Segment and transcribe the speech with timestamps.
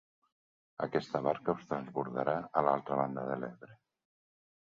[0.85, 3.77] Aquesta barca us transbordarà a l'altra banda de l'Ebre.